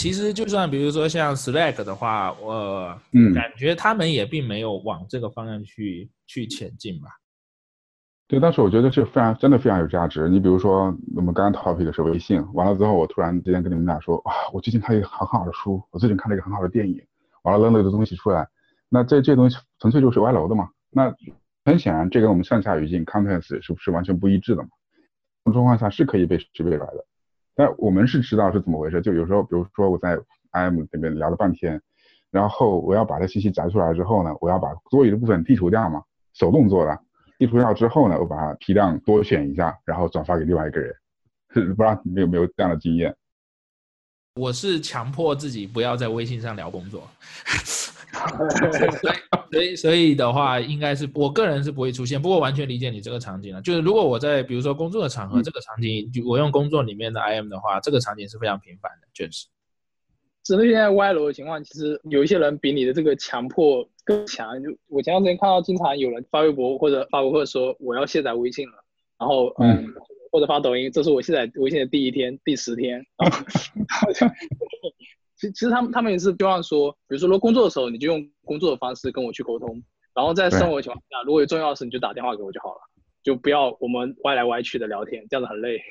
[0.00, 2.98] 其实就算比如说像 Slack 的话，我
[3.34, 7.10] 感觉他们也并没有往这个方向去去前进吧。
[8.26, 10.26] 对，但是我觉得这非常真的非常有价值。
[10.26, 10.84] 你比如说，
[11.14, 16.98] 我们刚刚 topic 的是微信，完了之后，我突然之间跟你们俩说，啊，我最近看了一个很好的书，我最近看了一个很好的电影，
[17.42, 18.48] 完了扔了一个东西出来。
[18.88, 20.70] 那这这东西纯粹就是歪楼的嘛？
[20.88, 21.14] 那
[21.66, 24.70] 很显然，这跟我们上下语境 contents 是不是完全不一致的嘛？
[25.44, 27.04] 这种状况下是可以被识别出来的。
[27.60, 29.02] 但我们是知道是怎么回事。
[29.02, 30.16] 就有时候，比如说我在
[30.52, 31.78] IM 那边聊了半天，
[32.30, 36.98] 然后我要把这信息摘出来之后呢，我要把多余的部分剔除掉嘛，手动做的。
[37.38, 40.94] 剔除掉之后呢，我把它批量多选一下，然后转发给另外一个人。
[41.52, 43.14] 不知道你有没有这样的经验？
[44.36, 47.06] 我是强迫自己不要在微信上聊工作。
[48.20, 52.20] 所以，所以，所以的话，应该是我个人是不会出现。
[52.20, 53.60] 不过，完全理解你这个场景了。
[53.62, 59.46] 就是如果我在比如说工作的场合，这个场景，我用工作里面的 IM 的话，这个场景是非常频繁的，确实。
[60.42, 64.62] 只是现在歪楼的情况，其实有一些人比你的这个强迫更强。
[64.62, 68.74] 就我前段时间看到，经常有人发微博或者发博客说我要卸载微信了，
[69.18, 69.86] 然后嗯，
[70.32, 73.04] 或者发抖音，这是我卸载微信的第一天、第十天。
[75.40, 79.82] 其其实他们他们也是希望说，比如说，如果工作的时候，你就用工作的方式跟我去沟通，
[80.14, 82.80] 然后在生活情况下，如果有重要的事，你就打电话给我就好了，
[83.22, 85.80] 就不要我们歪来歪去的聊天，这样子很累。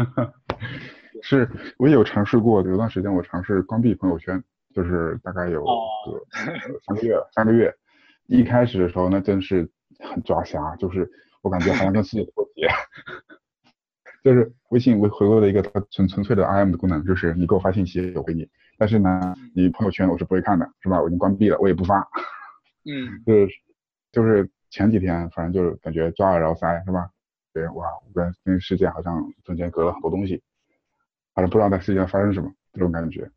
[1.22, 4.42] 是，我也有尝试过，有段时间我尝试关闭朋友圈，
[4.74, 5.70] 就是大概有个
[6.86, 7.74] 三个月，三个月。
[8.26, 11.10] 一开始的时候，那真是很抓瞎，就是
[11.42, 12.68] 我感觉好像跟世界脱节。
[14.22, 21.00] 就是微信回回归了一个它纯纯粹的 IM 的功能，就是你给我发信息我回你，但是呢，你朋友圈我是不会看的，是吧？
[21.00, 22.06] 我已经关闭了，我也不发。
[22.84, 23.48] 嗯， 就是
[24.12, 27.08] 就是前几天，反正就是感觉抓耳挠腮，是吧？
[27.52, 30.42] 对，哇，我跟跟世界好像中间隔了很多东西，
[31.34, 33.30] 反正不知道在世界上发生什么这种感觉。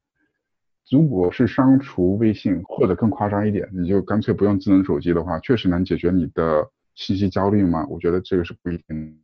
[0.91, 7.87] 如果是删除微信，或者更夸张一点，你就干脆不用智能手机的话，确实能解决你的信息焦虑吗？
[7.89, 9.22] 我觉得这个是不一定。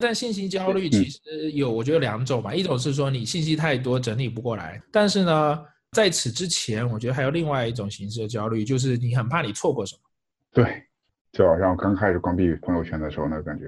[0.00, 2.54] 但信息焦虑其实有，我觉得两种吧。
[2.54, 4.82] 一种是说你信息太多，整理不过来。
[4.90, 5.58] 但是呢，
[5.92, 10.00] 在此之前，我觉得还有另外一种形式的焦虑，就是你很怕你错过什么。
[10.52, 10.82] 对，
[11.32, 13.66] 就好像我刚开始关闭朋友圈的时候那个感觉。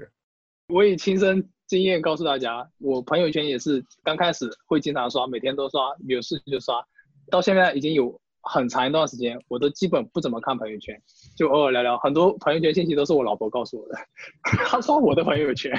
[0.67, 6.83] 我以亲身经验告诉大家，我朋友圈也是刚开始会经常刷，每天都刷，有事就刷。
[7.29, 11.01] 到现在已经有很长一段时间，我都基本不怎么看朋友圈，
[11.35, 11.97] 就偶尔聊聊。
[11.99, 13.95] 很多朋友圈信息都是我老婆告诉我的，
[14.67, 15.71] 她刷我的朋友圈，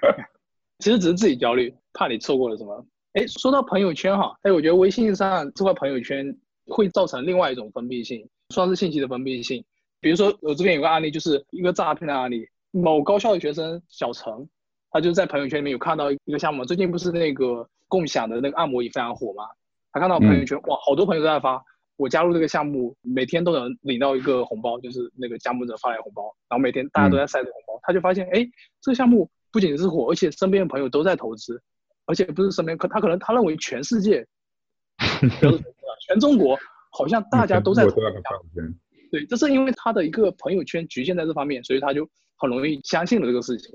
[0.80, 2.86] 其实只是自己焦虑，怕你错过了什么。
[3.14, 9.64] 哎，说到朋友圈哈，哎，我觉得微信上这块朋友圈会造成另外一种封闭性，算是信息的封闭性。
[10.00, 14.30] 比如说我这边有个案例，就是一个诈骗的案例，某高校的学生小陈，
[14.90, 19.44] 他就在朋友圈里面有看到一个项目，最近不是那个共享的那个按摩椅非常火吗？
[19.92, 21.64] 他看到朋友圈，哇，好多朋友都在发。
[21.96, 28.46] 我加入这个项目，每天都能领到一个红包，就是那个加盟者发来红包，然后每天大家都在晒这个红包，他就发现，哎，
[28.82, 31.62] 这个项目不仅是火，而且身边的朋友都在投资，
[32.04, 34.26] 而且不是身边，可他可能他认为全世界，
[36.06, 36.58] 全中国
[36.92, 37.96] 好像大家都在投资。
[39.10, 42.06] 对，这是因为他的一个朋友圈局限在这方面，所以他就
[42.36, 43.72] 很容易相信了这个事情，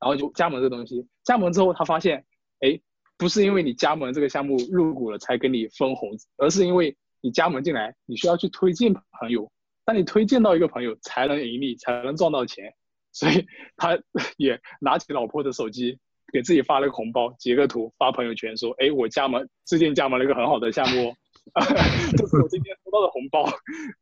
[0.00, 1.06] 然后就加盟这个东西。
[1.22, 2.24] 加盟之后，他发现，
[2.60, 2.80] 哎，
[3.16, 6.96] 不是因为你加盟这个项目入股了才给你分红，而是因为。
[7.20, 9.50] 你加盟进来，你需要去推荐朋友，
[9.84, 12.72] 当你推荐到一个朋友，才能盈利，才能赚到钱。
[13.12, 13.44] 所以
[13.76, 13.98] 他
[14.38, 15.98] 也拿起老婆的手机，
[16.32, 21.14] 给自己发了个红包，截个图发朋友圈，说：“哎，我加盟，最近加盟了一个很好的项目，
[22.16, 23.44] 这是我今天收到的红包。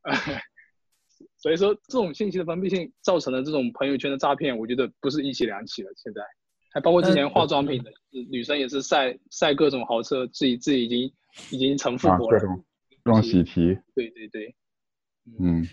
[1.41, 5.91] ”所以说，这种信息的封闭性造成的这种朋友圈的诈骗，我觉得不是一起两起了。
[5.97, 6.21] 现在
[6.75, 7.91] 还包括之前化妆品的
[8.31, 11.13] 女生也是晒晒各种豪车，自己自己已经
[11.51, 12.41] 已经成富婆了。
[13.09, 14.55] 双喜提，对对对，
[15.41, 15.67] 嗯，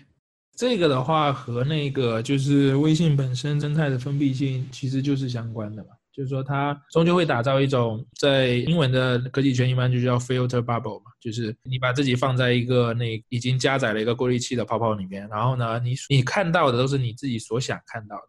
[0.54, 18.28] 这个的话和那个就是微信本身生态的封闭性其实就是相关的嘛，就是说它终究会打造一种在英文的科技圈一般就叫 filter bubble 嘛，就是你把自己放在一个那已经加载了一个过滤器的泡泡里面，然后呢，你你看到的都是你自己所想看到的，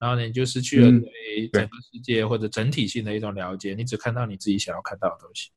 [0.00, 1.08] 然后呢，你就失去了对。
[1.52, 5.50] 整个世界或者整体性的一种了解，你只看到你自己想要看到的东西。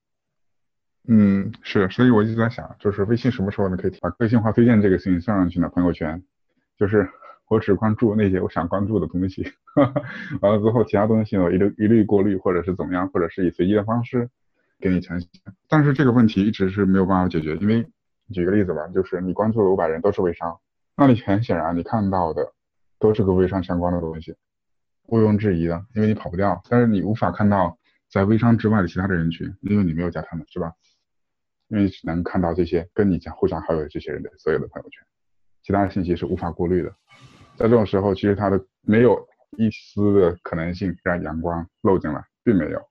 [1.07, 5.67] 嗯，是，所以我一直在想，就是微信什么时候呢可以把个性化推荐这个事情上上去呢？
[5.69, 6.21] 朋友圈，
[6.77, 7.09] 就是
[7.47, 9.43] 我只关注那些我想关注的东西，
[10.41, 14.29] 完了之后其他东西呢一律一律过滤，或者是怎么样，或者是以随机的方式
[14.79, 15.27] 给你呈现。
[15.67, 17.85] 但是这个问题一直是没有办法解决，因为
[18.31, 20.59] 举个例子吧，就是你关注了五百人都是微商，
[20.95, 22.53] 那你很显然你看到的
[22.99, 24.35] 都是跟微商相关的东西，
[25.07, 26.61] 毋庸置疑的，因为你跑不掉。
[26.69, 27.77] 但是你无法看到
[28.09, 30.71] 在微商之外的其他的人群，因为你没有加他们，是吧？
[31.71, 35.01] 因为只能看到这些跟你讲互相好友的这些人的所有的朋友圈，
[35.63, 36.89] 其他的信息是无法过滤的。
[37.55, 39.17] 在这种时候，其实它的没有
[39.57, 42.81] 一丝的可能性让阳光漏进来，并没有。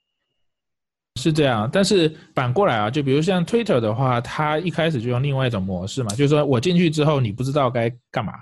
[1.20, 8.32] 是这样，但是反过来啊，就比如像 Twitter 的话，它一开始就用另外一种模式嘛，就是说我进去之后，你不知道该干嘛，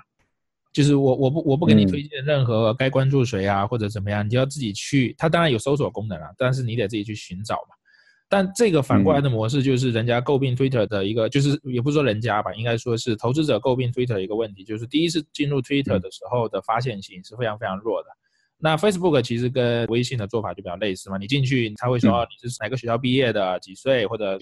[0.71, 5.13] 就是我我不我不给你推荐任何该关注谁啊或者怎么样，你就要自己去。
[5.17, 7.75] 它当然有搜索功能啊，但是你得自己去寻找嘛。
[8.31, 18.09] 但这个反过来的模式就是人家诟病 Twitter 的一个，就是也不说人家吧，应该说是投资者诟病 Twitter 一个问题，就是第一次进入 Twitter 的时候的发现性是非常非常弱的。
[18.59, 24.37] 那 Facebook 其实跟微信的做法就比较类似嘛，你进去他会说你是哪个学校毕业的，几岁或者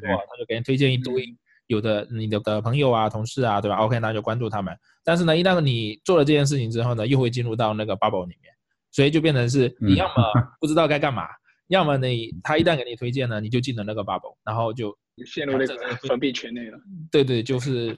[0.00, 1.24] 对，他就给你推荐一堆
[1.68, 4.76] 有的你的的朋友啊、同事啊，对吧？OK，那就关注他们。
[5.02, 8.52] 但是呢，一旦你做了这件事情之后呢，又会进入到那个 bubble 里面，
[8.90, 10.14] 所以就变成是你要么
[10.60, 11.22] 不知道该干嘛。
[11.68, 15.76] 要么你他一旦给你推荐了，你就进了那个 bubble，然后就陷入那个
[16.08, 16.78] 封闭圈内了。
[17.10, 17.96] 对对，就是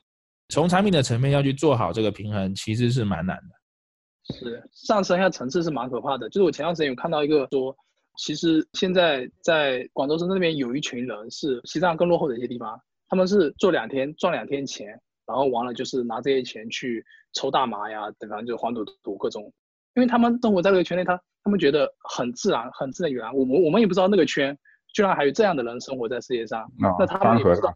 [0.49, 4.35] 从产品的层面要去做好这个平衡，其实是蛮难的。
[4.35, 6.29] 是上升一下层次是蛮可怕的。
[6.31, 7.77] 就是我前段时间有看到一个说，
[8.19, 14.89] 其实现在在广州深圳那边有一群人是西藏更落后的一些地方，他们是做两天赚两天钱，
[15.27, 19.53] 然后完了就是拿这些钱去抽大麻呀，等反正就黄赌毒各种，
[19.97, 21.21] 因为他们生活在这个圈内，他。
[21.47, 23.33] 他们觉得很自然，很自然。
[23.33, 24.59] 我们我们也不知道那个圈
[24.93, 26.69] 居然还有这样的人生活在世界上。
[26.99, 27.73] 那他们也不知道，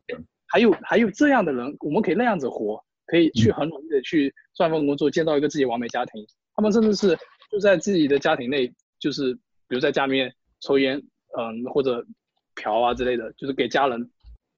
[0.49, 6.27] 还有还有这样的人，我们可以那样子活，可以去很努力的去赚份工作，建造一个自己完美家庭。
[6.57, 7.17] 他们甚至是
[7.49, 9.33] 就在自己的家庭内，就是
[9.69, 11.01] 比如在家里面抽烟，
[11.39, 12.05] 嗯，或者
[12.57, 14.11] 嫖啊之类的，就是给家人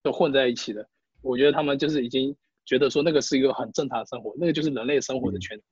[0.02, 0.88] 都混在一起的。
[1.20, 2.34] 我觉得他们就是已经
[2.64, 5.64] 觉得说那个是一个很正常的生活，那个就是人类生活的圈子。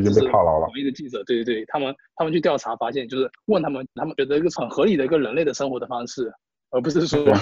[0.00, 0.66] 已经被套牢了。
[0.76, 6.32] 一个记者，对对对，他们他们去调查发现，就是问他们，他们觉得一个很合理的一个人类的生活的方式，
[6.70, 7.34] 而不是说大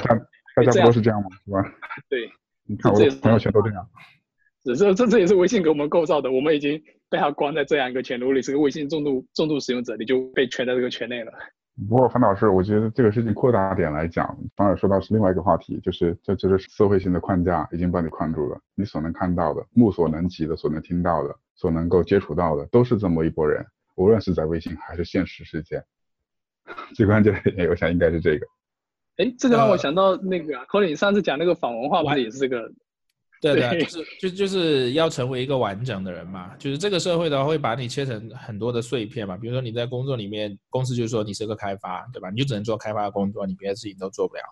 [0.57, 1.29] 大家不都是这样吗？
[1.45, 1.63] 是吧？
[2.09, 2.31] 对，
[2.67, 3.89] 你看我的朋友圈都这样。
[4.63, 8.19] 只是这这也是微信给我们构造的，我们已经被他关在这样一个圈。
[8.19, 11.33] 如果你是个微信重度重度使用者，你就被圈在这个圈内了。
[11.89, 21.35] 不过樊老师，我觉得这个事情扩大点来讲，反而说到是另外一个话题，就是这就是社会性的框架已经把你框住了，你所能看到的、目所能及的、所能听到的。
[21.57, 23.65] 所能够接触到的都是这么一拨人，
[23.95, 25.81] 无论是在微信还是现实世界，
[26.97, 28.47] 最关键的点，我想应该是这个。
[29.19, 32.73] 哎，这个让我想到那个 Colin 上次讲那个反文化，不是也是这个？
[33.53, 36.57] 对对，就是就就是要成为一个完整的人嘛。
[36.57, 39.37] 就是这个社会的话，会把你切成很多的碎片嘛。
[39.37, 42.31] 比如说你在工作里面，公司就说你是个开发，对吧？
[42.31, 44.43] 你就只能做开发的工作，你别的事情都做不了。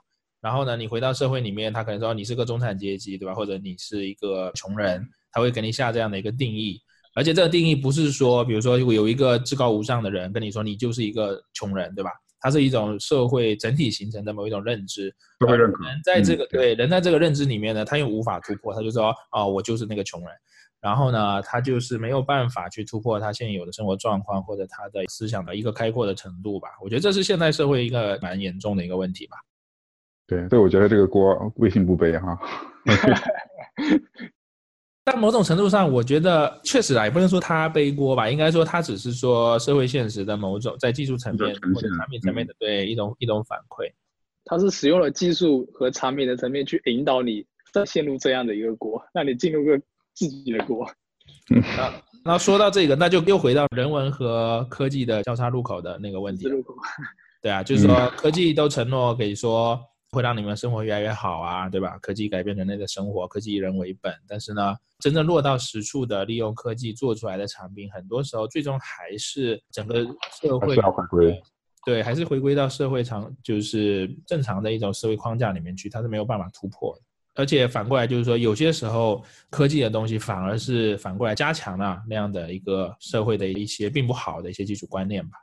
[0.40, 3.32] 然后呢，你回到社会里面，他可能说你是个中产阶级，对吧？
[3.32, 6.80] 或者你是一个穷人，他会给你下这样的一个定义。
[7.14, 12.11] 而且这个定义不是说，比如说有一个至高无上的人跟你说你就是一个穷人，对吧？
[12.43, 15.84] 它是一种社会整体形成的某一种认知，社会认可。
[15.86, 20.30] 人在这个对人在这个认知里面呢，他又无法突破，他就说哦，我就是那个穷人。
[20.80, 26.70] 然后呢，他就是没有办法去突破他现有的生活状况或者他的思想的一个开阔的程度吧。
[26.82, 29.36] 我觉得这是现代社会一个蛮严重的一个问题吧。
[30.26, 32.36] 对，所以我觉得这个锅微信不背哈。
[35.05, 43.90] 但某种程度上，我觉得确实啊，也不能说他背锅吧，应该说他只是说社会现实的某种在技术层面或者产品层面的对一种一种反馈。
[44.44, 49.76] 他是使用了技术和产品的层面去引导你再陷入这样的一个锅，让你进入个
[50.14, 50.88] 自己的锅。
[51.48, 51.92] 那，
[52.24, 56.48] 那说到这个，那就又回到人文和科技的交叉路口的那个问题。
[57.40, 59.80] 对啊，就是说科技都承诺给说。
[60.12, 61.98] 会让你们生活越来越好啊，对吧？
[62.02, 64.14] 科技改变人类的生活，科技以人为本。
[64.28, 71.42] 但是呢，真正落到实处的利用科技做出来的产品，很多时候最终还是整个社会要回归，
[71.86, 77.02] 对，还是回归到社会常就是正常的一种社会框架里面去，它是没有办法突破的。
[77.34, 85.38] 而且反过来就是说，有些时候科技的东西反而是反过来加强了那样的一个社会的一些并不好的一些基础观念吧。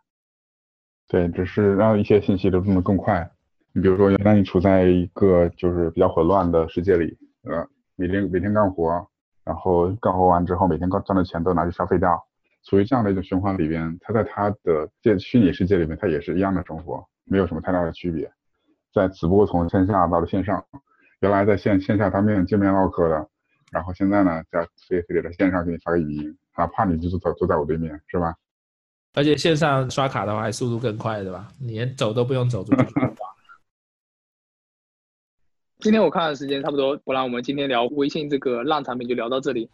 [1.08, 3.28] 对，只是让一些信息流动的更快。
[3.74, 9.08] 你比如说，原来你处在一个就是比较混乱的世界里，呃，每天每天干活，
[9.44, 12.20] 然后干活完之后，每天赚的钱都拿去消费掉，
[12.64, 18.32] 处于这样的一种循环里边，他在他的这虚拟世界里面，他也是一样的生活，没有什么太大的区别，
[18.92, 20.66] 在只不过从线下到了线上，
[21.20, 23.28] 原来在线线下当面见面唠嗑的，
[23.72, 28.34] 然后现在呢，在非非得在线上给你发个语音，哪怕你就坐坐在我对面，是吧？
[29.16, 31.48] 而且线上刷卡的话，还速度更快，对吧？
[31.60, 32.86] 你连走都不用走出去。
[35.82, 39.70] 今天我看的时间差不多，不然我们今天聊微信这个烂产品就聊到这里。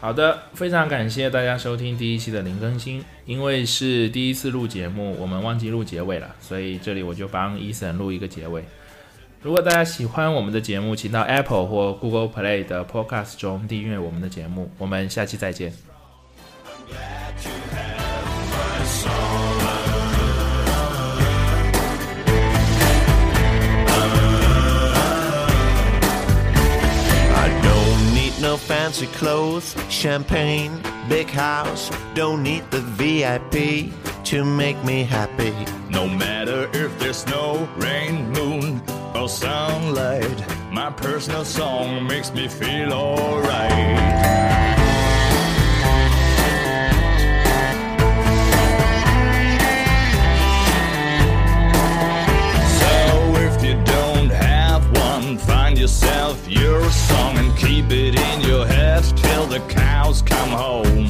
[0.00, 3.04] 好的，非常感谢大家收听第一期的零更新。
[3.24, 8.64] 因为是第一次录节目，我们忘记录结尾了，所以这里我就帮伊森录一个结尾。
[9.42, 14.68] 如果大家喜欢我们的节目，请到 Apple 或 Google Play 的 Podcast 中订阅我们的节目。
[14.76, 15.72] 我们下期再见。
[28.46, 31.90] No fancy clothes, champagne, big house.
[32.14, 33.92] Don't need the VIP
[34.24, 35.52] to make me happy.
[35.90, 38.80] No matter if there's snow, rain, moon,
[39.16, 40.38] or sunlight,
[40.70, 44.75] my personal song makes me feel alright.
[55.86, 61.06] Yourself your song and keep it in your head till the cows come home.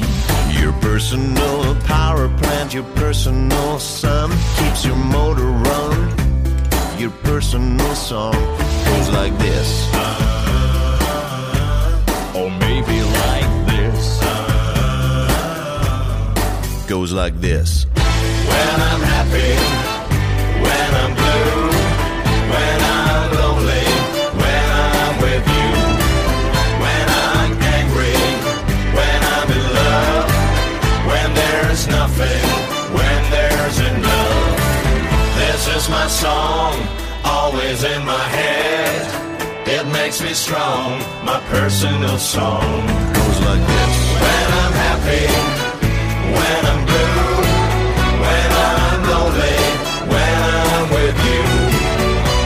[0.51, 6.99] Your personal power plant, your personal sun keeps your motor run.
[6.99, 8.35] Your personal song
[8.85, 9.69] goes like this.
[12.35, 14.19] Or maybe like this.
[16.87, 17.87] Goes like this.
[17.95, 19.86] When I'm happy,
[35.67, 36.73] This is my song,
[37.25, 39.67] always in my head.
[39.67, 42.87] It makes me strong, my personal song.
[43.13, 43.95] Goes like this.
[44.23, 45.27] When I'm happy,
[46.39, 47.19] when I'm blue,
[48.23, 49.59] when I'm lonely,
[50.07, 51.43] when I'm with you,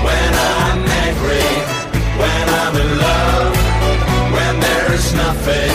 [0.08, 1.50] when I'm angry,
[2.22, 3.54] when I'm in love,
[4.36, 5.74] when there's nothing,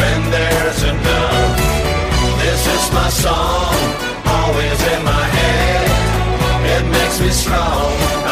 [0.00, 1.56] when there's enough.
[2.40, 3.76] This is my song,
[4.24, 5.05] always in
[7.26, 8.25] be strong.